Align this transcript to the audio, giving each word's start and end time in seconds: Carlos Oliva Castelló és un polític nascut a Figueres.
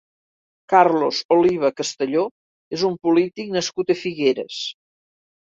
Carlos 0.71 1.19
Oliva 1.35 1.71
Castelló 1.81 2.23
és 2.79 2.87
un 2.91 2.97
polític 3.09 3.53
nascut 3.59 3.95
a 3.97 3.99
Figueres. 4.03 4.61